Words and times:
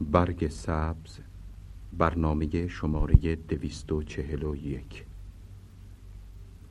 برگ 0.00 0.48
سبز 0.48 1.18
برنامه 1.92 2.68
شماره 2.68 3.36
دویست 3.36 3.92
و 3.92 4.02
چهل 4.02 4.42
و 4.42 4.56
یک. 4.56 5.04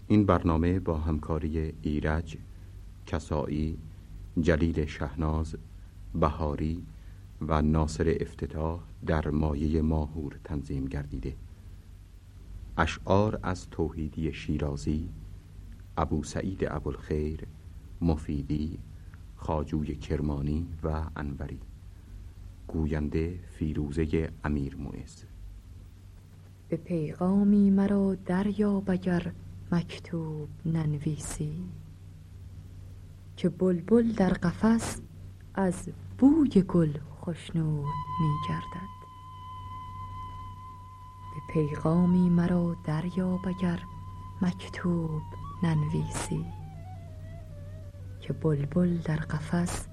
این 0.07 0.25
برنامه 0.25 0.79
با 0.79 0.97
همکاری 0.97 1.73
ایرج 1.81 2.37
کسایی 3.05 3.77
جلیل 4.41 4.85
شهناز 4.85 5.55
بهاری 6.15 6.85
و 7.41 7.61
ناصر 7.61 8.17
افتتاح 8.19 8.79
در 9.05 9.29
مایه 9.29 9.81
ماهور 9.81 10.39
تنظیم 10.43 10.85
گردیده. 10.85 11.35
اشعار 12.77 13.39
از 13.43 13.69
توحیدی 13.69 14.33
شیرازی 14.33 15.09
ابو 15.97 16.23
سعید 16.23 16.65
ابوالخیر 16.67 17.47
مفیدی 18.01 18.79
خاجوی 19.35 19.95
کرمانی 19.95 20.67
و 20.83 21.03
انوری. 21.15 21.68
گوینده 22.73 23.39
فیروزه 23.47 24.29
امیر 24.43 24.75
مویز 24.75 25.25
به 26.69 26.77
پیغامی 26.77 27.69
مرا 27.69 28.15
دریاب 28.15 28.89
اگر 28.91 29.31
مکتوب 29.71 30.49
ننویسی. 30.65 31.63
که 33.37 33.49
بلبل 33.49 34.11
در 34.11 34.29
قفس 34.29 35.01
از 35.55 35.89
بوی 36.17 36.61
گل 36.67 36.97
خوشنود 37.09 37.85
می 38.21 38.33
گردد. 38.49 38.99
به 41.33 41.53
پیغامی 41.53 42.29
مرا 42.29 42.75
دریاب 42.83 43.47
اگر 43.47 43.79
مکتوب 44.41 45.21
ننویسی. 45.63 46.45
که 48.21 48.33
بلبل 48.33 48.97
در 48.97 49.15
قفس 49.15 49.87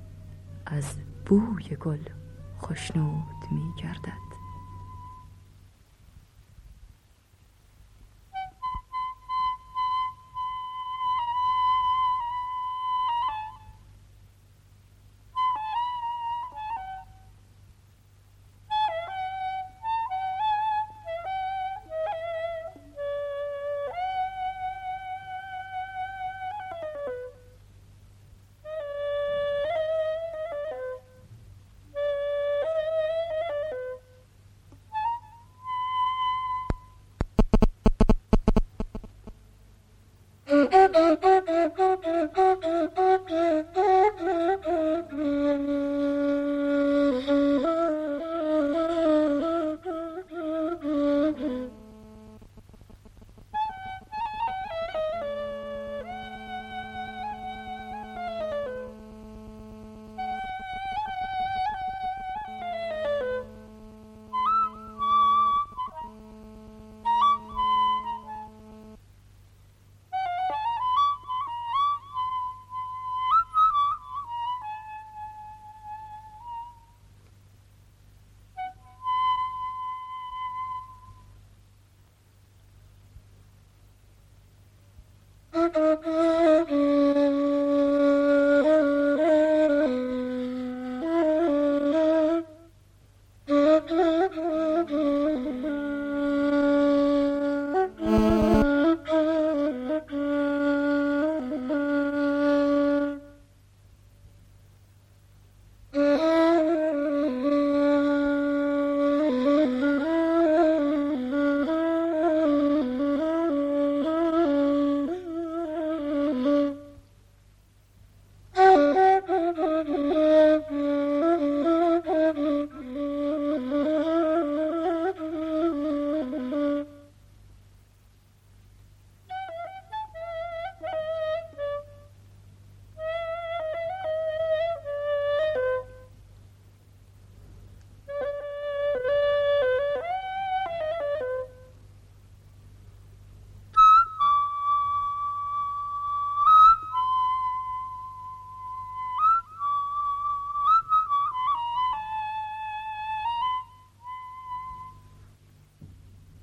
از 0.66 0.96
بوی 1.26 1.76
گل 1.80 2.02
خوشنود 2.58 3.46
می 3.50 3.72
گردد 3.76 4.25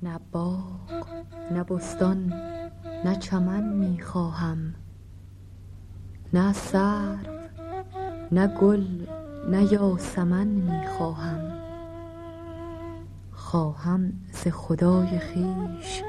نه 0.03 0.19
باغ 0.31 1.07
نه 1.51 1.63
بستان 1.63 2.33
نه 3.05 3.15
چمن 3.15 3.73
می 3.73 4.01
خواهم 4.01 4.73
نه 6.33 6.53
سرو 6.53 7.17
نه 8.31 8.47
گل 8.47 8.85
نه 9.49 9.73
یاسمن 9.73 10.47
می 10.47 10.87
خواهم 10.87 11.51
خواهم 13.31 14.13
ز 14.31 14.47
خدای 14.47 15.19
خویش 15.19 16.03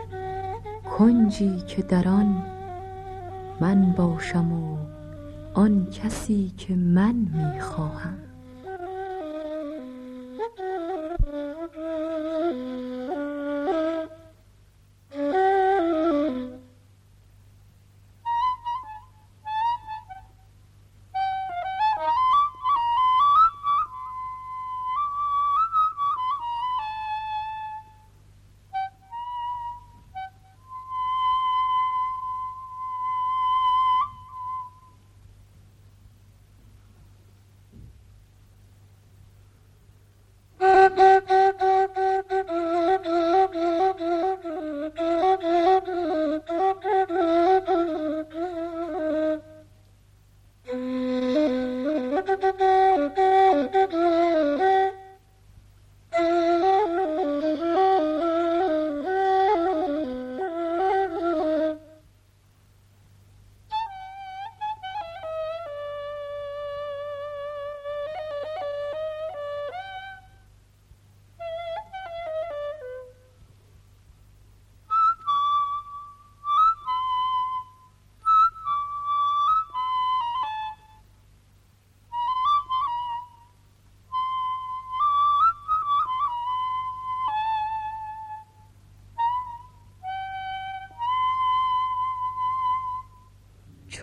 کنجی 0.99 1.57
که 1.61 1.83
در 1.83 2.09
آن 2.09 2.43
من 3.61 3.93
باشم 3.93 4.53
و 4.53 4.77
آن 5.55 5.87
کسی 5.87 6.53
که 6.57 6.77
من 6.77 7.15
می 7.15 7.61
خواهم 7.61 8.19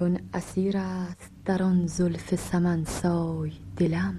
چون 0.01 0.19
اسیر 0.33 0.77
است 0.77 1.31
در 1.45 1.63
آن 1.63 1.87
زلف 1.87 2.35
سمنسای 2.35 3.51
دلم 3.77 4.15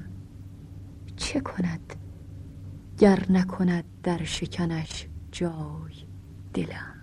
چه 1.17 1.41
کند؟ 1.41 1.97
گر 2.99 3.27
نکند 3.31 3.85
در 4.03 4.25
شکنش 4.25 5.07
جای 5.33 5.95
دلم. 6.55 6.95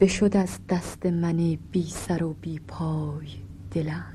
بشد 0.00 0.36
از 0.36 0.58
دست 0.68 1.06
من 1.06 1.58
بی 1.72 1.84
سر 1.90 2.22
و 2.22 2.34
بی 2.40 2.58
پای 2.58 3.28
دلم. 3.70 4.12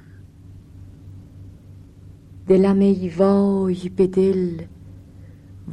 دلم 2.47 2.79
ای 2.79 3.09
وای 3.09 3.89
به 3.89 4.07
دل 4.07 4.63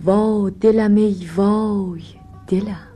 وا 0.05 0.51
دلم 0.51 0.95
ای 0.95 1.29
وای 1.37 2.03
دلم. 2.47 2.88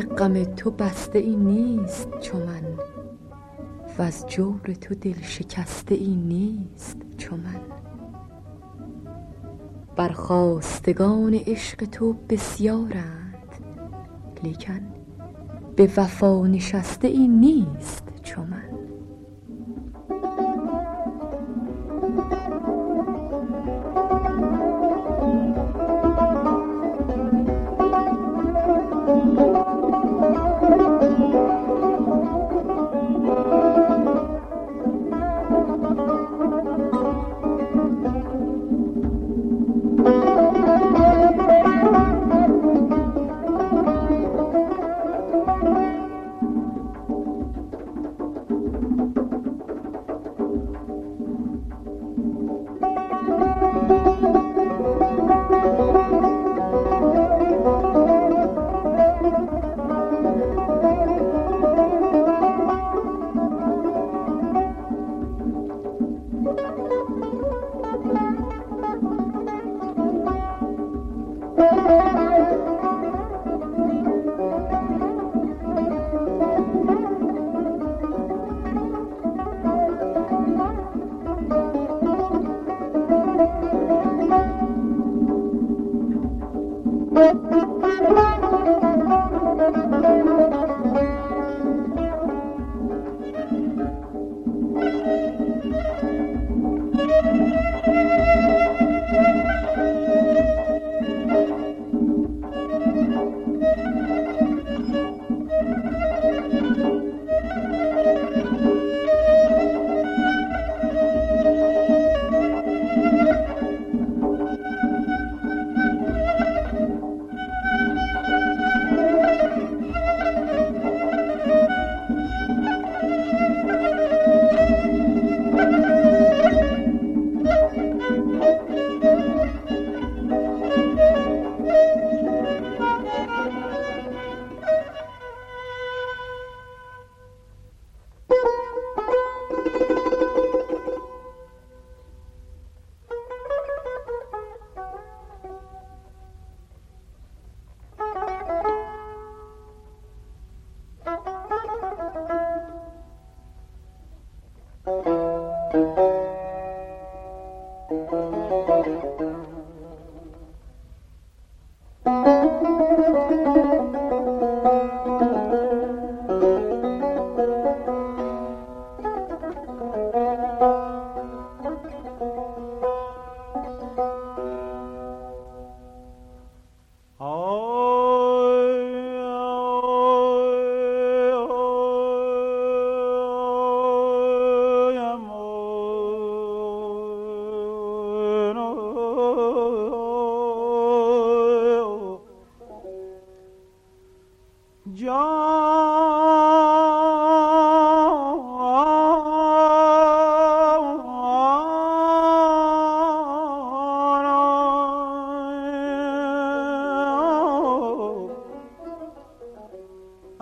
غم 0.00 0.44
تو 0.44 0.70
بسته 0.70 1.18
ای 1.18 1.36
نیست 1.36 2.08
چو 2.20 2.38
من 2.38 2.64
وز 3.98 4.26
جور 4.26 4.60
تو 4.80 4.94
دل 4.94 5.20
شکسته 5.22 5.94
ای 5.94 6.14
نیست 6.14 6.96
چو 7.18 7.36
من. 7.36 7.60
برخاستگان 9.96 11.34
عشق 11.34 11.84
تو 11.84 12.12
بسیارند 12.12 13.48
لیکن 14.42 14.80
به 15.76 15.90
وفا 15.96 16.46
نشسته 16.46 17.08
ای 17.08 17.28
نیست 17.28 18.03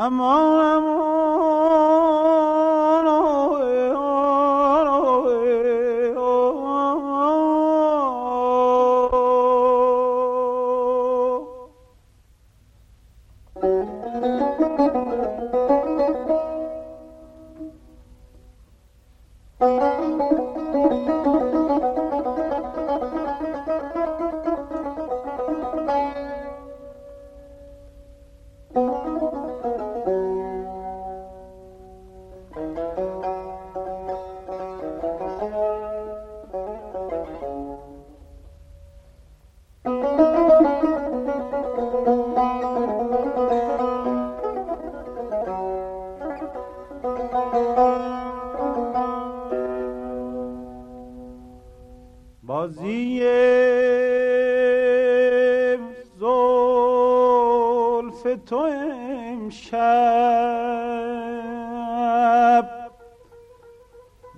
I'm 0.04 0.20
all 0.20 0.60
I 0.60 0.76
want. 0.78 1.11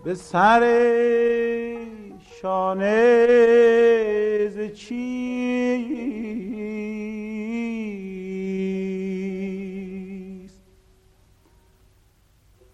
به 0.05 0.15
سر 0.15 0.61
شانه 2.41 3.27
ز 4.49 4.73
چیست 4.75 5.05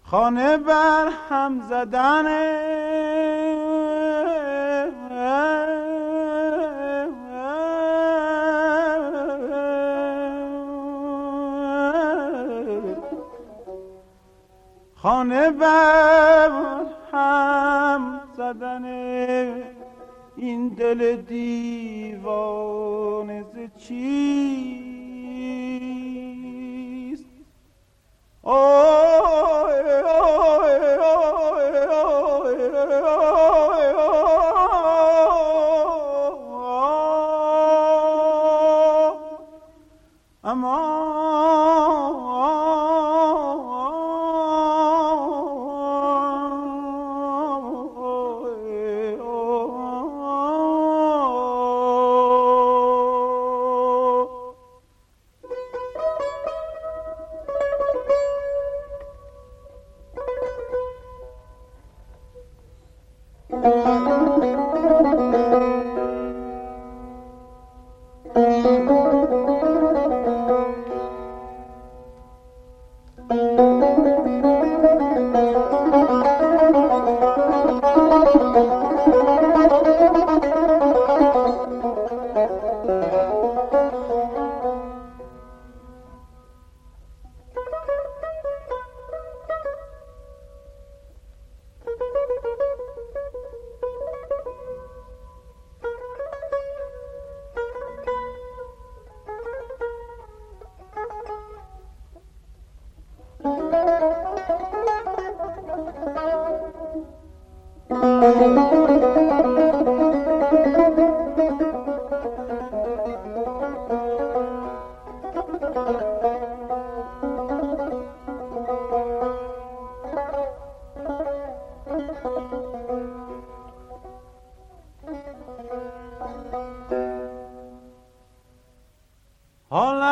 خانه 0.03 0.57
بر 0.57 1.09
هم 1.29 1.61
زدن 1.69 2.27
خانه 14.95 15.51
بر 15.51 16.80
دل 20.77 21.15
دیوانه 21.21 22.21
ز 23.43 23.55
چیست؟ 23.77 24.91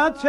حالت 0.10 0.26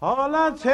حالت 0.00 0.68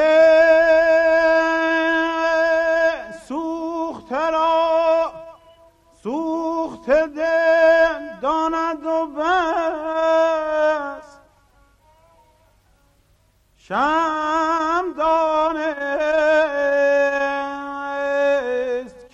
سوخته 3.29 4.31
را 4.31 5.13
سوخت 6.03 6.91
دل 6.91 8.21
داند 8.23 8.87
و 8.87 9.07
بس. 9.07 9.25
شم 13.57 14.95
دانست 14.97 15.75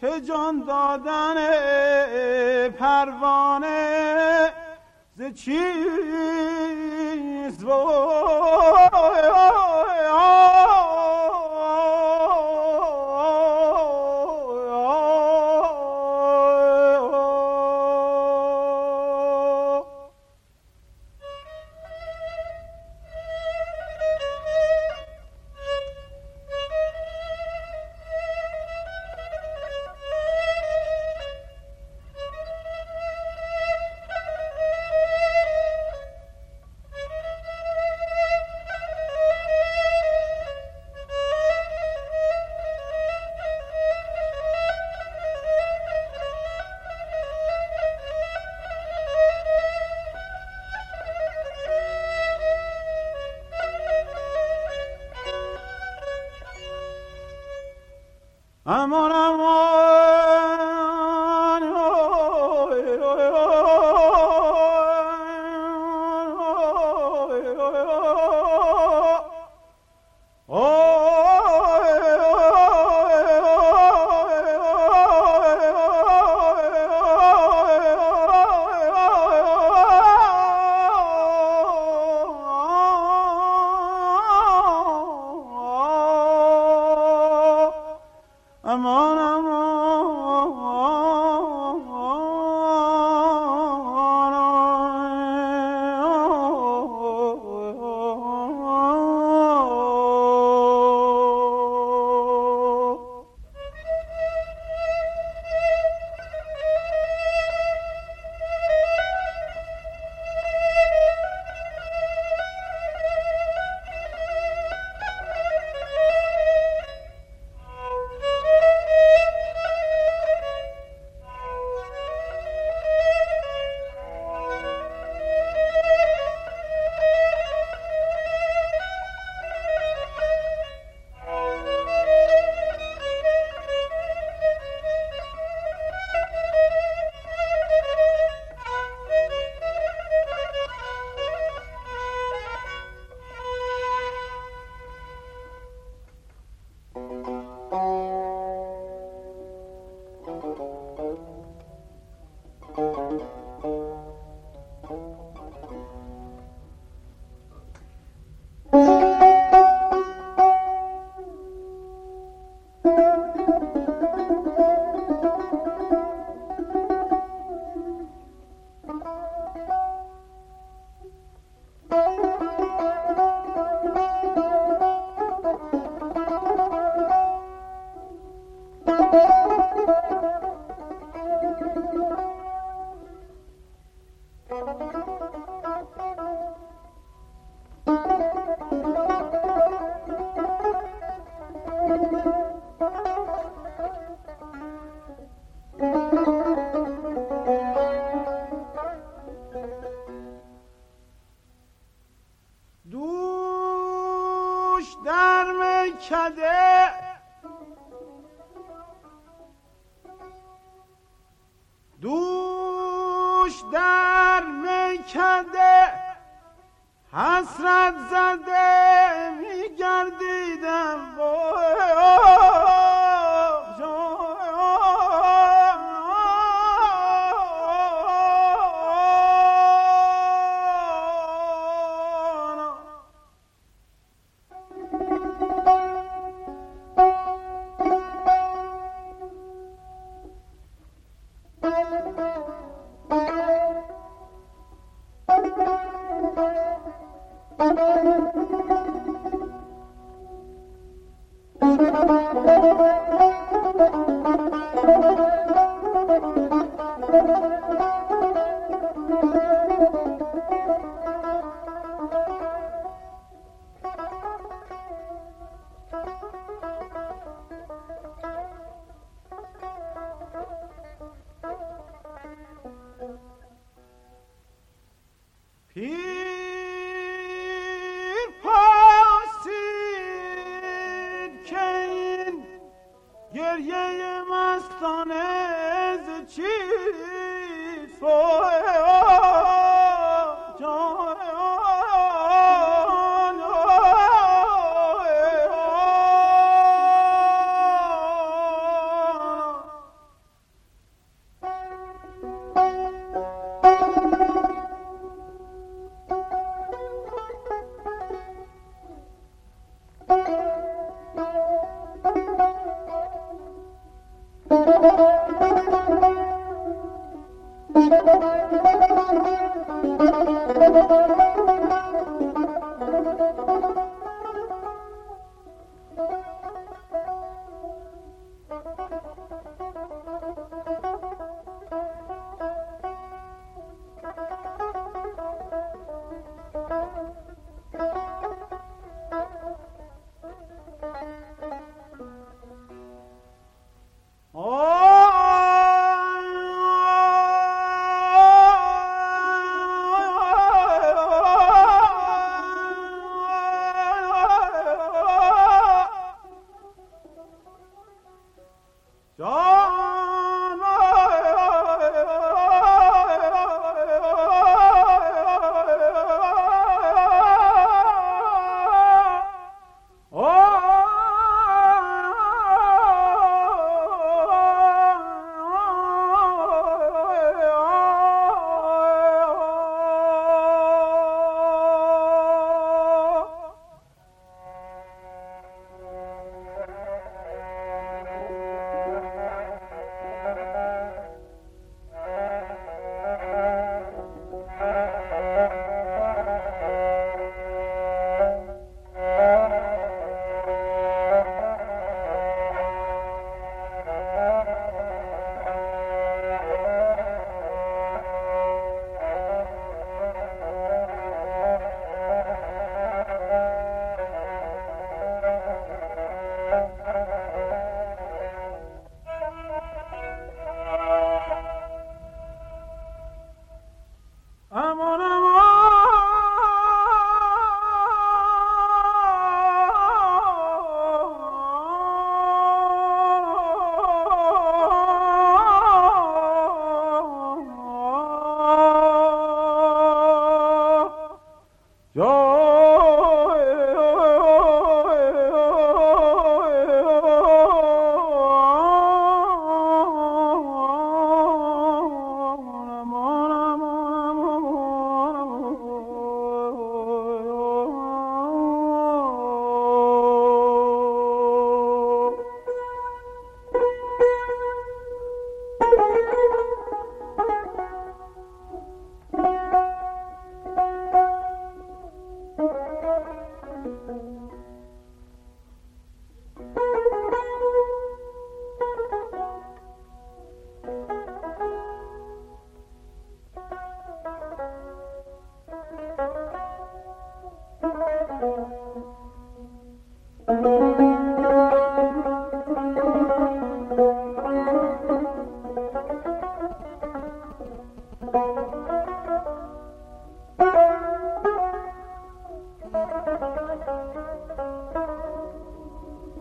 که 0.01 0.21
جان 0.21 0.65
دادن 0.65 1.35
پروانه 2.69 4.53
ز 5.17 5.23
چیز 5.35 6.01
امان 7.65 9.70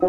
این 0.00 0.08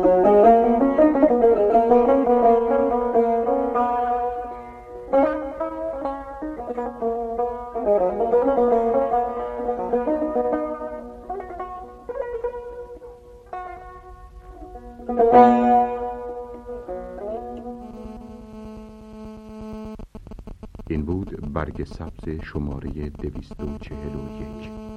بود 21.06 21.54
برگ 21.54 21.84
سبز 21.84 22.30
شماره 22.44 22.90
دویست 23.10 23.64
و 23.64 23.78
چهل 23.78 24.16
و 24.16 24.42
یک. 24.42 24.91